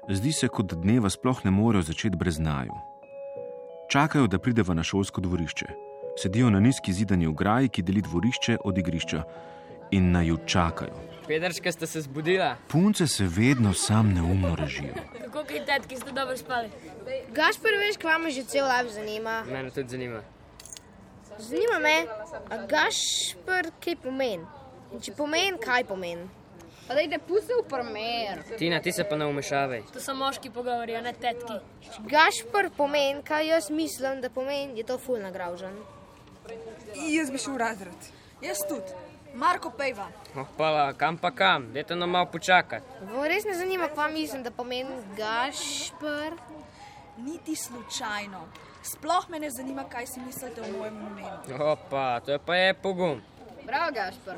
Zdi 0.10 0.34
se, 0.34 0.48
kot 0.48 0.70
da 0.70 0.76
dneva 0.76 1.10
sploh 1.10 1.46
ne 1.46 1.52
morejo 1.52 1.82
začeti 1.82 2.18
brez 2.18 2.40
naju. 2.40 2.74
Čakajo, 3.90 4.28
da 4.28 4.40
prideva 4.40 4.74
na 4.74 4.84
šolsko 4.84 5.22
dvorišče. 5.22 5.66
Sedijo 6.22 6.50
na 6.50 6.60
nizki 6.60 6.94
zidani 6.94 7.28
ograji, 7.28 7.70
ki 7.70 7.84
deli 7.84 8.02
dvorišče 8.02 8.58
od 8.64 8.78
igrišča 8.78 9.24
in 9.92 10.12
naju 10.12 10.38
čakajo. 10.46 10.96
Pederška 11.28 11.72
sta 11.72 11.88
se 11.88 12.02
zbudila. 12.02 12.56
Punce 12.68 13.08
se 13.08 13.28
vedno 13.28 13.74
sam 13.74 14.14
neumno 14.14 14.56
režijo. 14.56 14.94
Kako 15.24 15.44
kaj 15.44 15.66
tetki 15.66 15.98
ste 15.98 16.12
dobro 16.12 16.38
spali? 16.38 16.70
Gašpor, 17.34 17.72
veš, 17.80 17.98
kva 17.98 18.18
me 18.18 18.32
že 18.32 18.44
cel 18.44 18.68
live 18.68 18.90
zanima. 18.90 19.44
Mene 19.52 19.72
tudi 19.72 19.90
zanima. 19.90 20.22
Zanima 21.38 21.80
me, 21.80 22.06
a 22.50 22.58
Gašpor 22.68 23.72
kaj 23.84 23.96
pomeni? 24.04 24.46
In 24.94 25.02
če 25.04 25.12
pomeni, 25.18 25.60
kaj 25.60 25.84
pomeni? 25.90 26.28
Pa 26.88 26.94
da 26.94 27.02
je 27.02 27.20
pustil 27.28 27.64
primer. 27.70 28.44
Tina, 28.58 28.80
ti 28.80 28.92
se 28.92 29.04
pa 29.04 29.18
ne 29.18 29.26
umešavaj. 29.26 29.82
To 29.94 30.00
so 30.00 30.14
moški 30.14 30.52
pogovori, 30.54 30.96
a 30.96 31.02
ne 31.02 31.12
tetki. 31.14 31.58
Če 31.84 32.04
Gašpor 32.12 32.70
pomeni, 32.78 33.24
kaj 33.26 33.50
jaz 33.50 33.70
mislim, 33.70 34.22
da 34.22 34.30
pomeni, 34.30 34.78
je 34.80 34.86
to 34.88 34.98
ful 35.02 35.20
nagraužen. 35.20 35.76
Jaz 37.10 37.32
bi 37.34 37.42
šel 37.42 37.58
v 37.58 37.64
razred. 37.64 38.12
Jaz 38.46 38.62
tudi. 38.70 38.96
Marko 39.36 39.74
Pejva. 39.76 40.06
Oh, 40.38 40.48
pa 40.58 40.94
kam 40.96 41.18
pa 41.18 41.34
kam, 41.36 41.74
dajte 41.74 41.96
nam 41.96 42.14
malo 42.16 42.30
počakati. 42.32 42.86
Res 43.28 43.44
ne 43.44 43.58
zanima, 43.58 43.90
kva 43.92 44.08
mislim, 44.08 44.46
da 44.46 44.52
pomeni 44.56 45.02
Gašpor? 45.18 46.38
Niti 47.18 47.56
slučajno. 47.56 48.46
Sploh 48.86 49.30
me 49.30 49.40
ne 49.40 49.50
zanima, 49.50 49.84
kaj 49.90 50.06
si 50.08 50.20
mislite 50.20 50.62
o 50.62 50.78
mojem 50.78 50.98
imenu. 51.08 51.64
Opa, 51.72 52.20
to 52.20 52.32
je 52.32 52.40
pa 52.40 52.56
je 52.56 52.74
pogum. 52.74 53.22
Bravo, 53.66 53.92
Gašpor. 53.92 54.36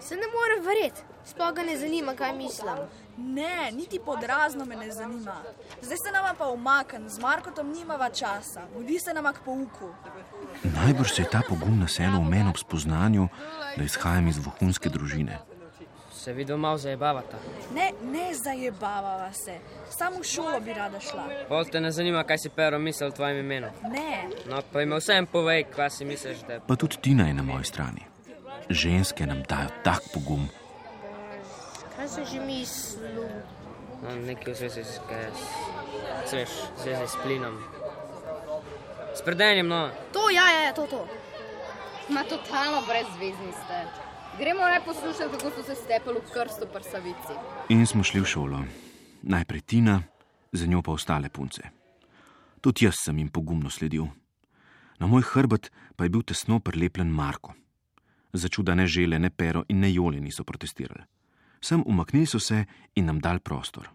Se 0.00 0.16
ne 0.16 0.26
morem 0.32 0.64
verjeti, 0.66 1.02
sploh 1.24 1.52
ga 1.54 1.62
ne 1.62 1.76
zanima, 1.78 2.14
kaj 2.14 2.32
mislim. 2.32 2.78
Ne, 3.16 3.70
niti 3.72 4.00
podrazno 4.04 4.64
me 4.64 4.76
ne 4.76 4.90
zanima. 4.92 5.36
Zdaj 5.82 5.96
se 5.96 6.12
nama 6.12 6.34
pa 6.38 6.48
umakn, 6.48 7.08
z 7.08 7.18
Markotom 7.18 7.72
nimava 7.72 8.10
časa, 8.10 8.62
mudi 8.74 8.98
se 8.98 9.14
nama 9.14 9.32
k 9.32 9.44
pouku. 9.44 9.92
Najbrž 10.62 11.12
se 11.14 11.22
je 11.22 11.30
ta 11.30 11.42
pogum 11.48 11.78
naselil 11.80 12.20
v 12.20 12.30
meni 12.30 12.50
ob 12.50 12.58
spoznanju, 12.58 13.28
da 13.76 13.84
izhajam 13.84 14.28
iz 14.28 14.38
vohunske 14.46 14.88
družine. 14.88 15.38
Se 16.24 16.32
vidi 16.32 16.56
malo 16.56 16.78
zajebavata. 16.78 17.36
Ne, 17.74 17.92
ne 18.02 18.34
zajebavava 18.34 19.32
se, 19.32 19.58
samo 19.90 20.20
v 20.20 20.24
šolo 20.24 20.60
bi 20.60 20.72
rada 20.72 21.00
šla. 21.00 21.24
Pol 21.48 21.64
te 21.64 21.80
ne 21.80 21.90
zanima, 21.92 22.22
kaj 22.24 22.38
si 22.38 22.48
pero 22.48 22.78
misel 22.78 23.08
o 23.08 23.10
tvojem 23.10 23.38
imenu. 23.38 23.68
Ne, 23.92 24.28
No, 24.48 24.62
pa 24.72 24.80
jim 24.80 24.94
vsem 24.96 25.26
povej, 25.26 25.66
kva 25.74 25.90
si 25.90 26.04
misliš, 26.04 26.38
da. 26.48 26.60
Pa 26.60 26.76
tudi 26.76 26.96
Tina 26.96 27.26
je 27.28 27.34
na 27.34 27.42
moji 27.42 27.64
strani. 27.64 28.06
Ženske 28.70 29.26
nam 29.26 29.42
dajo 29.48 29.68
tak 29.84 30.00
pogum. 30.14 30.48
Kaj 31.96 32.08
sem 32.08 32.24
že 32.24 32.40
mislil? 32.40 33.28
No, 34.02 34.16
nekaj 34.24 34.54
v 34.54 34.56
zvezi 34.56 34.84
s 34.84 35.04
kaj. 35.08 35.28
Sveš, 36.24 36.56
v 36.76 36.80
zvezi 36.86 37.06
s 37.08 37.16
plinom. 37.20 37.60
S 39.14 39.20
predenjem, 39.20 39.68
no. 39.68 39.90
To, 40.12 40.30
ja, 40.30 40.48
ja, 40.50 40.60
ja, 40.64 40.72
to, 40.72 40.86
to. 40.86 41.04
Ma 42.08 42.24
totalno 42.24 42.80
brezvezni 42.88 43.52
ste. 43.52 44.03
Gremo 44.38 44.60
le 44.60 44.80
poslušati, 44.84 45.30
kako 45.32 45.50
so 45.54 45.62
se 45.62 45.74
stepali 45.74 46.18
v 46.18 46.30
krsto 46.32 46.66
prsavici. 46.66 47.34
In 47.68 47.86
smo 47.86 48.02
šli 48.02 48.20
v 48.20 48.26
šolo. 48.26 48.64
Najprej 49.22 49.60
Tina, 49.60 50.02
za 50.52 50.66
njo 50.66 50.82
pa 50.82 50.92
ostale 50.92 51.28
punce. 51.28 51.62
Tudi 52.60 52.84
jaz 52.84 52.94
sem 53.04 53.18
jim 53.18 53.28
pogumno 53.28 53.70
sledil. 53.70 54.06
Na 54.98 55.06
moj 55.06 55.22
hrbet 55.22 55.70
pa 55.96 56.04
je 56.04 56.10
bil 56.10 56.22
tesno 56.22 56.58
prilepljen 56.60 57.08
Marko. 57.08 57.54
Začuda 58.32 58.74
ne 58.74 58.86
žele, 58.86 59.18
ne 59.18 59.30
pero 59.30 59.62
in 59.68 59.80
ne 59.80 59.92
jole 59.92 60.20
niso 60.20 60.44
protestirali. 60.44 61.04
Sem 61.60 61.82
umaknili 61.86 62.26
so 62.26 62.40
se 62.40 62.64
in 62.94 63.06
nam 63.06 63.20
dal 63.20 63.38
prostor. 63.38 63.88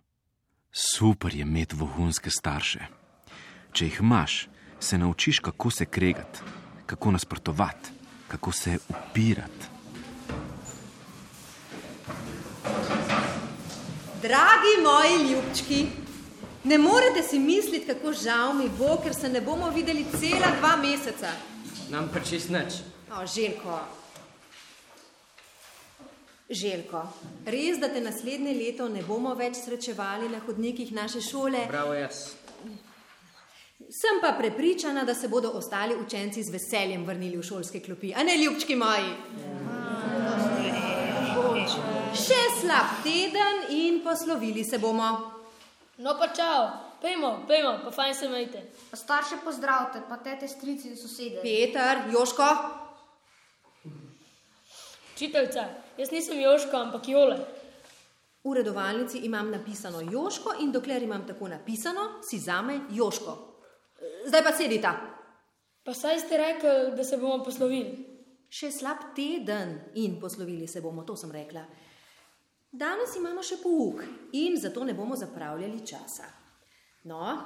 Super 0.72 1.36
je 1.36 1.42
imeti 1.42 1.76
vohunske 1.76 2.30
starše. 2.32 2.88
Če 3.72 3.86
jih 3.86 4.00
imaš, 4.00 4.48
se 4.80 4.98
naučiš, 4.98 5.40
kako 5.40 5.72
se 5.72 5.86
kregati, 5.86 6.40
kako 6.86 7.12
nasprotovati, 7.12 7.92
kako 8.28 8.52
se 8.52 8.78
upirati. 8.90 9.79
Dragi 14.22 14.74
moji 14.84 15.32
ljubčki, 15.32 15.86
ne 16.64 16.78
morete 16.78 17.24
si 17.24 17.40
misliti, 17.40 17.88
kako 17.88 18.14
žal 18.14 18.54
mi 18.54 18.70
bo, 18.78 18.98
ker 19.04 19.16
se 19.16 19.30
ne 19.30 19.42
bomo 19.42 19.70
videli 19.70 20.06
cela 20.12 20.52
dva 20.60 20.76
meseca. 20.76 21.32
Nam 21.90 22.10
pa 22.14 22.20
čist 22.20 22.50
nič. 22.50 22.74
O, 23.12 23.26
Željko. 23.26 23.80
Željko, 26.50 27.04
res, 27.46 27.78
da 27.78 27.88
te 27.90 28.02
naslednje 28.02 28.54
leto 28.54 28.90
ne 28.90 29.04
bomo 29.04 29.36
več 29.36 29.56
srečevali 29.56 30.30
na 30.30 30.40
hodnikih 30.40 30.92
naše 30.92 31.22
šole, 31.22 31.66
Bravo, 31.68 31.94
jaz. 31.94 32.24
sem 33.90 34.18
pa 34.22 34.32
prepričana, 34.40 35.04
da 35.06 35.14
se 35.16 35.28
bodo 35.28 35.50
ostali 35.54 35.96
učenci 35.96 36.44
z 36.44 36.50
veseljem 36.50 37.06
vrnili 37.06 37.38
v 37.38 37.44
šolske 37.44 37.80
klopi. 37.80 38.14
A 38.14 38.24
ne, 38.24 38.38
ljubčki 38.38 38.76
moji? 38.76 39.14
Še 42.16 42.42
slab 42.62 43.00
teden 43.04 43.66
in 43.70 44.02
poslovili 44.04 44.64
se 44.64 44.78
bomo. 44.82 45.10
No 46.00 46.16
pa 46.18 46.30
čau, 46.34 46.70
pejmo, 47.02 47.44
pejmo, 47.48 47.80
pa 47.84 47.92
fajn 47.92 48.14
se 48.16 48.30
majte. 48.30 48.62
Starše 48.94 49.42
pozdravite, 49.44 50.04
pa 50.10 50.18
tete, 50.24 50.48
strici 50.48 50.90
in 50.90 50.98
sosede. 50.98 51.42
Peter, 51.44 52.06
Joško, 52.14 52.50
Učiteljca, 55.20 55.66
jaz 55.98 56.12
nisem 56.12 56.40
Joško, 56.40 56.78
ampak 56.78 57.08
Jole. 57.12 57.38
V 58.44 58.54
redovalnici 58.56 59.20
imam 59.28 59.50
napisano 59.52 60.00
Joško 60.00 60.54
in 60.64 60.72
dokler 60.72 61.04
imam 61.04 61.26
tako 61.28 61.50
napisano, 61.52 62.22
si 62.24 62.40
zame 62.40 62.80
Joško. 62.96 63.34
Zdaj 64.28 64.44
pa 64.44 64.54
sedita. 64.56 64.94
Pa 65.84 65.94
saj 65.94 66.20
ste 66.20 66.38
rekli, 66.38 66.96
da 66.96 67.04
se 67.04 67.18
bomo 67.18 67.44
poslovili. 67.44 68.06
Še 68.50 68.72
slab 68.72 69.12
teden 69.16 69.76
in 70.00 70.16
poslovili 70.22 70.68
se 70.68 70.82
bomo, 70.82 71.04
to 71.04 71.18
sem 71.20 71.32
rekla. 71.36 71.66
Danes 72.72 73.16
imamo 73.18 73.42
še 73.42 73.56
pouk 73.64 74.04
in 74.38 74.58
zato 74.62 74.84
ne 74.86 74.94
bomo 74.94 75.16
zapravljali 75.18 75.80
časa. 75.88 76.28
No, 77.10 77.38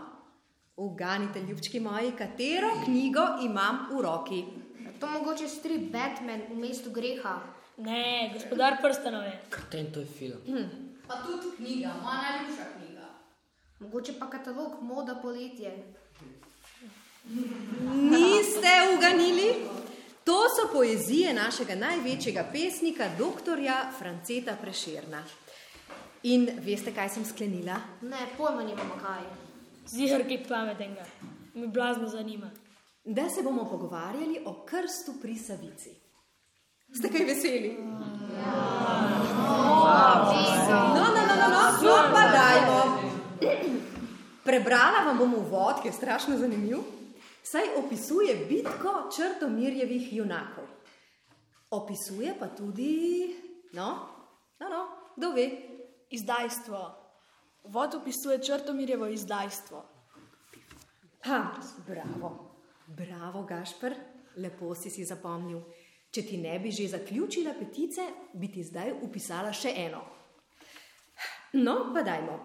uganite, 0.76 1.40
ljubčki 1.48 1.80
moji, 1.80 2.12
katero 2.18 2.74
knjigo 2.84 3.24
imam 3.46 3.86
v 3.92 4.02
roki. 4.04 4.44
To 5.00 5.08
mogoče 5.08 5.48
stri 5.48 5.78
Batman 5.94 6.44
v 6.50 6.58
mestu 6.60 6.92
greha. 6.92 7.38
Ne, 7.78 8.32
gospodar 8.34 8.76
prstanove. 8.82 9.32
Katen 9.50 9.94
to 9.94 10.04
je 10.04 10.06
film. 10.06 10.68
Pa 11.08 11.22
tudi 11.24 11.56
knjiga, 11.56 11.96
moja 12.04 12.20
najljubša 12.28 12.68
knjiga. 12.76 13.08
Mogoče 13.80 14.20
pa 14.20 14.28
katalog 14.30 14.82
moda 14.82 15.16
poletje. 15.24 15.72
Niste 18.12 18.76
uganili? 18.98 19.50
To 20.24 20.46
so 20.56 20.74
poezije 20.74 21.34
našega 21.34 21.76
največjega 21.76 22.46
pesnika, 22.52 23.10
dr. 23.18 23.60
Franceta 24.00 24.56
Prešerna. 24.62 25.24
In 26.24 26.50
veste, 26.64 26.94
kaj 26.96 27.10
sem 27.10 27.26
sklenila? 27.26 27.76
Ne, 28.02 28.28
pojma 28.38 28.64
nimamo 28.64 28.96
kaj. 29.02 29.24
Zihar 29.88 30.24
kaj 30.24 30.46
pametnega. 30.48 31.06
Me 31.54 31.68
blazno 31.68 32.08
zanima. 32.08 32.52
Da 33.04 33.30
se 33.30 33.44
bomo 33.44 33.70
pogovarjali 33.70 34.40
o 34.46 34.66
krstu 34.66 35.14
pri 35.22 35.36
Savici. 35.36 35.92
Ste 36.94 37.10
kaj 37.10 37.26
veseli? 37.26 37.78
No, 37.78 38.00
no, 40.96 41.10
no, 41.16 41.24
no, 41.28 41.36
no, 41.36 41.62
no 41.84 41.96
pa 42.14 42.24
dajmo. 42.32 42.80
Prebrala 44.44 45.04
vam 45.06 45.18
bom 45.18 45.34
uvod, 45.34 45.82
ki 45.82 45.88
je 45.88 45.94
strašno 45.94 46.38
zanimiv. 46.38 47.03
Saj 47.44 47.76
opisuje 47.78 48.36
bitko 48.50 49.10
črtomirjevih 49.16 50.14
junakov. 50.14 50.68
Opisuje 51.70 52.36
pa 52.40 52.48
tudi, 52.48 53.36
no, 53.74 53.90
no, 54.60 54.70
no 54.70 54.84
kdo 55.18 55.32
ve, 55.32 55.50
Izdajstvo. 56.14 57.00
Vod 57.64 57.96
opisuje 57.96 58.44
črtomirjevo 58.44 59.08
izdajstvo. 59.08 59.86
Ha, 61.24 61.52
bravo, 61.88 62.56
bravo, 62.88 63.44
Gašpr, 63.44 63.94
lepo 64.36 64.76
si 64.76 64.90
si 64.90 65.06
zapomnil. 65.06 65.62
Če 66.12 66.22
ti 66.28 66.38
ne 66.38 66.60
bi 66.60 66.72
že 66.72 66.92
zaključila 66.92 67.56
petice, 67.60 68.06
bi 68.34 68.52
ti 68.52 68.64
zdaj 68.64 68.94
upisala 69.02 69.54
še 69.54 69.74
eno. 69.88 70.04
No, 71.54 71.94
pa 71.94 72.04
dajmo. 72.06 72.38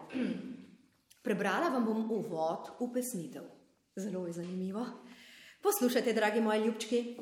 Prebrala 1.26 1.68
vam 1.74 1.84
bom 1.84 2.10
uvod 2.10 2.72
v 2.80 2.88
pesnitev. 2.94 3.57
Zelo 3.98 4.26
je 4.26 4.32
zanimivo. 4.32 4.86
Poslušajte, 5.62 6.12
dragi 6.12 6.40
moji 6.40 6.64
ljubčki. 6.64 7.16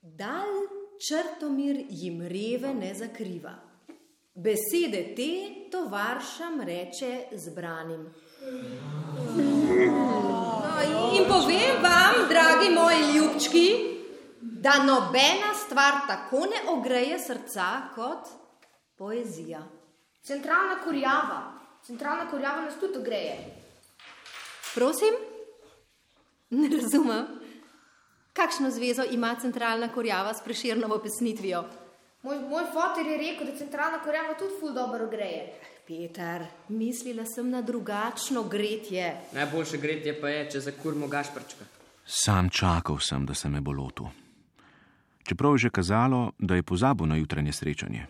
Dal 0.00 0.48
črtomir 1.06 1.86
jim 1.88 2.20
reve 2.22 2.74
ne 2.74 2.94
zakriva. 2.94 3.54
Besede 4.34 5.14
te 5.16 5.30
tovaršam 5.70 6.60
reče 6.60 7.24
zbranim. 7.32 8.14
No, 10.92 11.10
in 11.16 11.24
povem 11.28 11.82
vam, 11.82 12.28
dragi 12.28 12.70
moji 12.74 13.16
ljubčki, 13.16 13.66
da 14.40 14.72
nobena 14.84 15.54
stvar 15.66 15.92
tako 16.08 16.38
ne 16.40 16.70
ogreje 16.70 17.18
srca 17.18 17.66
kot 17.94 18.28
poezija. 18.98 19.62
Centralna 20.22 20.76
kurjava. 20.84 21.52
Centralna 21.86 22.30
kurjava 22.30 22.60
nas 22.60 22.74
tudi 22.80 22.98
ogreje. 22.98 23.62
Prosim? 24.74 25.31
Ne 26.52 26.68
razumem. 26.68 27.26
Kakšno 28.32 28.70
zvezo 28.70 29.04
ima 29.10 29.34
centralna 29.40 29.88
kurjava 29.88 30.34
s 30.34 30.44
preširnovo 30.44 30.98
pesnitvijo? 30.98 31.64
Moj, 32.22 32.38
moj 32.38 32.64
fotor 32.72 33.06
je 33.06 33.18
rekel, 33.18 33.46
da 33.46 33.56
centralna 33.56 33.98
kurjava 34.04 34.34
tudi 34.38 34.54
ful 34.60 34.72
dobro 34.72 35.04
ogreje. 35.04 35.54
Peter, 35.86 36.44
mislila 36.68 37.24
sem 37.26 37.50
na 37.50 37.62
drugačno 37.62 38.42
gretje. 38.42 39.16
Najboljše 39.32 39.78
gretje 39.78 40.20
pa 40.20 40.28
je, 40.28 40.50
če 40.50 40.60
zakurmo 40.60 41.08
gašprčka. 41.08 41.64
Sam 42.06 42.50
čakal 42.50 42.98
sem, 43.00 43.26
da 43.26 43.34
se 43.34 43.48
me 43.48 43.60
bo 43.60 43.72
lotil. 43.72 44.06
Čeprav 45.24 45.54
je 45.54 45.58
že 45.58 45.70
kazalo, 45.70 46.32
da 46.38 46.54
je 46.54 46.62
pozabil 46.62 47.06
na 47.06 47.16
jutranje 47.16 47.52
srečanje. 47.52 48.06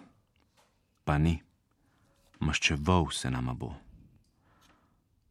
Pa 1.04 1.18
ni. 1.18 1.38
Maščeval 2.40 3.10
se 3.10 3.30
nama 3.30 3.54
bo. 3.54 3.74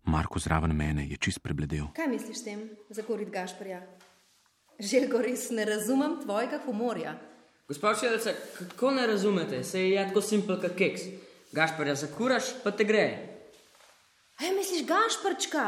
Marko 0.03 0.39
zraven 0.39 0.73
mene 0.75 1.05
je 1.07 1.17
čist 1.17 1.41
prebledel. 1.43 1.85
Kaj 1.95 2.07
misliš 2.07 2.37
s 2.37 2.43
tem, 2.43 2.69
zakorit 2.89 3.29
Gašporja? 3.29 3.81
Željko, 4.79 5.21
res 5.21 5.49
ne 5.49 5.65
razumem 5.65 6.17
tvojega 6.23 6.59
humorja. 6.65 7.13
Gospa 7.67 7.91
učiteljica, 7.91 8.33
kako 8.57 8.91
ne 8.91 9.07
razumete? 9.07 9.63
Se 9.63 9.89
je 9.89 10.07
tako 10.07 10.21
simpel 10.21 10.57
kot 10.61 10.73
keks. 10.77 11.01
Gašparja 11.51 11.95
zakuraš, 11.95 12.43
pa 12.63 12.71
te 12.71 12.83
gre. 12.83 13.05
Aj, 14.39 14.49
misliš 14.57 14.87
Gašprčka? 14.87 15.65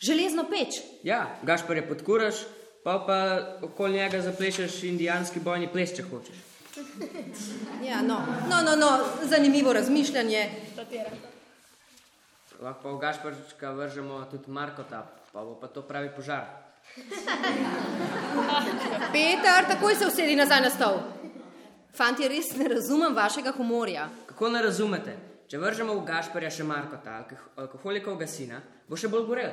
Železno 0.00 0.44
peč. 0.50 0.82
Ja, 1.02 1.38
Gašparja 1.42 1.88
podkuraš, 1.88 2.44
pa 2.84 2.98
pa 3.06 3.18
okoli 3.66 3.92
njega 3.92 4.20
zaplešeš 4.20 4.82
indijanski 4.82 5.40
bojni 5.40 5.72
ples, 5.72 5.96
če 5.96 6.04
hočeš. 6.10 6.36
Ja, 7.84 8.02
no, 8.02 8.20
no, 8.50 8.62
no, 8.62 8.76
no 8.76 8.90
zanimivo 9.24 9.72
razmišljanje. 9.72 10.50
Lahko 12.60 12.82
pa 12.82 12.88
v 12.88 12.98
Gašparčka 12.98 13.70
vržemo 13.76 14.24
tudi 14.30 14.50
Markota, 14.50 15.04
pa 15.32 15.44
bo 15.44 15.54
pa 15.60 15.68
to 15.68 15.82
pravi 15.82 16.08
požar. 16.16 16.44
Peter, 19.12 19.66
takoj 19.68 19.94
se 19.94 20.06
usedi 20.06 20.36
nazaj 20.36 20.60
na 20.60 20.70
stol. 20.70 21.00
Fantje, 21.92 22.28
res 22.28 22.56
ne 22.56 22.68
razumem 22.68 23.14
vašega 23.14 23.52
humorja. 23.56 24.08
Kako 24.26 24.48
ne 24.48 24.62
razumete? 24.62 25.16
Če 25.48 25.58
vržemo 25.60 25.94
v 25.94 26.04
Gašparja 26.08 26.50
še 26.50 26.64
Markota, 26.64 27.20
alkoholikovega 27.56 28.26
sina, 28.26 28.62
bo 28.88 28.96
še 28.96 29.12
bolj 29.12 29.26
gorel. 29.28 29.52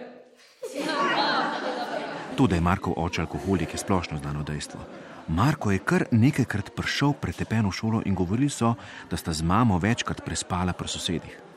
To, 2.38 2.48
da 2.48 2.56
je 2.56 2.66
Markov 2.66 2.96
oče 2.98 3.22
alkoholik, 3.22 3.76
je 3.76 3.84
splošno 3.84 4.18
znano 4.18 4.44
dejstvo. 4.48 4.80
Marko 5.28 5.72
je 5.72 5.80
kar 5.80 6.08
nekajkrat 6.12 6.72
prišel 6.76 7.14
pretepen 7.20 7.68
v 7.68 7.72
šolo 7.72 8.02
in 8.08 8.16
govorili 8.16 8.50
so, 8.50 8.76
da 9.12 9.20
sta 9.20 9.34
z 9.34 9.44
mamo 9.44 9.80
večkrat 9.80 10.24
prespala 10.26 10.74
pri 10.74 10.88
sosedih. 10.88 11.53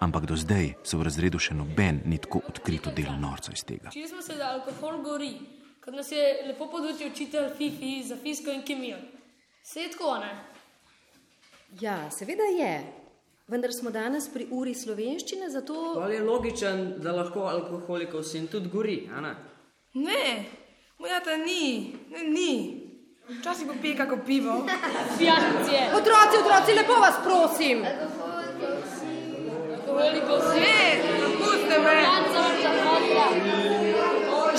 Ampak 0.00 0.26
do 0.26 0.36
zdaj 0.36 0.74
se 0.82 0.96
v 0.96 1.04
razredu 1.04 1.36
še 1.36 1.52
noben 1.52 2.00
ni 2.08 2.16
tako 2.16 2.40
odkrito 2.48 2.88
delal 2.96 3.18
norca 3.20 3.52
iz 3.52 3.60
tega. 3.68 3.90
Učili 3.92 4.08
smo 4.08 4.22
se, 4.24 4.36
da 4.40 4.54
alkohol 4.54 5.02
gori, 5.04 5.34
kot 5.84 5.92
nas 5.92 6.08
je 6.12 6.22
lepo 6.48 6.70
podučil 6.72 7.10
učitelj 7.12 7.50
Fifi 7.58 7.98
za 8.08 8.16
fiziko 8.16 8.50
in 8.50 8.64
kemijo. 8.64 8.96
Se 9.62 9.84
je 9.84 9.90
tako, 9.92 10.16
ne? 10.24 10.30
Ja, 11.80 12.08
seveda 12.10 12.48
je. 12.56 12.72
Vendar 13.50 13.74
smo 13.76 13.90
danes 13.92 14.30
pri 14.32 14.46
uri 14.56 14.72
slovenščine, 14.74 15.50
zato. 15.52 15.76
Ali 16.00 16.16
je 16.16 16.24
logičen, 16.24 16.84
da 17.04 17.12
lahko 17.12 17.44
alkoholikov 17.50 18.24
sin 18.24 18.48
tudi 18.48 18.72
gori, 18.72 19.02
a 19.12 19.20
ne? 19.20 19.34
Ne, 20.00 20.24
moja 20.98 21.20
ta 21.20 21.36
ni, 21.36 21.92
ne, 22.08 22.24
ni. 22.30 22.52
Včasih 23.30 23.68
pa 23.68 23.74
pije 23.82 23.96
kako 23.96 24.18
pivo. 24.26 24.56
Pijačice. 25.18 25.82
Otroci, 25.98 26.40
otroci, 26.40 26.78
lepo 26.80 26.96
vas 27.04 27.20
prosim. 27.24 27.84
Alkoholikov 27.84 28.19
sin. 30.52 30.62
Ne, 30.62 30.82
puste 31.38 31.76
me. 31.84 31.98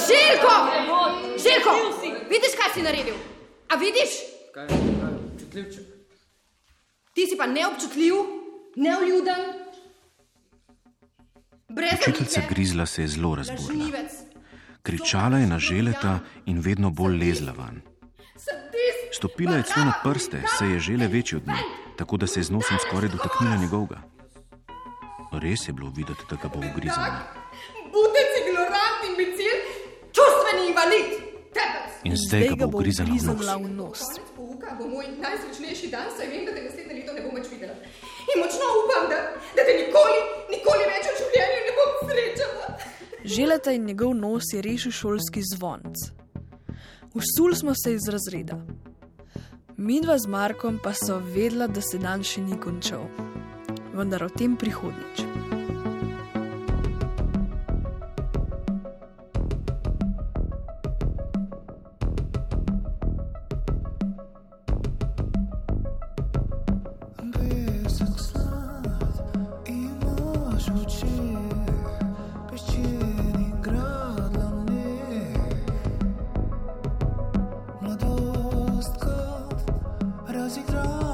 Željko! 0.08 0.54
Željko! 1.44 1.74
Vidiš, 2.30 2.54
kaj 2.60 2.74
si 2.74 2.82
naredil? 2.82 3.16
A 3.70 3.76
vidiš? 3.76 4.12
Kaj, 4.54 4.68
kaj, 4.68 4.78
čutljivček. 5.40 5.86
Ti 7.14 7.28
si 7.28 7.38
pa 7.38 7.46
neobčutljiv, 7.46 8.14
neuljuden. 8.76 9.42
Učiteljica 11.70 12.42
Grizla 12.50 12.86
se 12.86 13.02
je 13.02 13.08
zelo 13.08 13.36
razburila. 13.36 14.00
Kričala 14.84 15.38
je 15.38 15.48
na 15.48 15.60
želeta 15.60 16.20
in 16.46 16.60
vedno 16.60 16.90
bolj 16.90 17.18
lezla 17.18 17.52
van. 17.58 17.82
Stopila 19.12 19.56
je 19.56 19.64
celo 19.64 19.86
na 19.86 19.94
prste, 20.04 20.42
saj 20.58 20.72
je 20.74 20.80
žele 20.80 21.08
večji 21.08 21.36
od 21.36 21.48
nje, 21.48 21.62
tako 21.98 22.18
da 22.18 22.28
se 22.28 22.40
je 22.40 22.44
z 22.44 22.52
nosom 22.52 22.78
skoraj 22.88 23.10
dotaknila 23.10 23.56
njegovega. 23.56 24.02
Res 25.32 25.68
je 25.68 25.74
bilo 25.74 25.90
videti, 25.96 26.24
da 26.30 26.36
ga 26.36 26.50
bo 26.52 26.60
ugrizala. 26.60 27.24
Budec, 27.94 28.32
ignorant, 28.42 29.00
imbecil, 29.10 29.56
čustveni 30.12 30.68
invalid. 30.68 31.10
Tepec. 31.56 32.04
In 32.04 32.18
zdaj 32.20 32.48
ga 32.60 32.68
bo 32.68 32.78
ugrizala 32.78 33.16
v 33.56 33.72
nos. 33.72 33.80
nos. 33.80 34.02
Pouka 34.36 34.76
bo 34.80 34.88
moj 34.92 35.08
najsrečnejši 35.24 35.88
dan, 35.88 36.12
saj 36.18 36.28
vem, 36.28 36.44
da 36.46 36.52
te 36.52 36.64
naslednje 36.68 36.94
leto 37.00 37.16
ne 37.16 37.24
bom 37.24 37.36
več 37.40 37.48
videla. 37.48 37.76
In 38.28 38.44
močno 38.44 38.68
upam, 38.84 39.08
da, 39.12 39.20
da 39.56 39.62
te 39.64 39.74
nikoli, 39.80 40.20
nikoli 40.52 40.84
več 40.92 41.08
v 41.08 41.16
življenju 41.24 41.60
ne 41.64 41.74
bom 41.80 41.92
srečala. 42.12 42.68
Želeta 43.24 43.72
in 43.72 43.88
njegov 43.88 44.16
nos 44.20 44.52
je 44.52 44.62
rešil 44.62 44.92
šolski 44.92 45.48
zvonc. 45.54 46.12
Usul 47.16 47.56
smo 47.56 47.76
se 47.76 47.96
iz 47.96 48.08
razreda. 48.12 48.60
Midva 49.78 50.20
z 50.20 50.28
Markom 50.28 50.80
pa 50.84 50.92
so 50.94 51.22
vedela, 51.24 51.68
da 51.68 51.82
se 51.82 51.98
dan 51.98 52.24
še 52.24 52.44
ni 52.44 52.60
končal. 52.60 53.08
Vendar 53.94 54.24
o 54.24 54.30
tem 54.30 54.56
prihodnič. 54.56 55.28
Pesek 80.52 81.11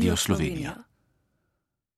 Radio 0.00 0.16
Slovenija. 0.16 0.79